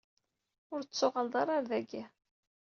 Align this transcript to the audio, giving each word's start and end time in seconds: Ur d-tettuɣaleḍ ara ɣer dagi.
Ur 0.73 0.79
d-tettuɣaleḍ 0.81 1.33
ara 1.41 1.51
ɣer 1.55 1.63
dagi. 1.69 2.03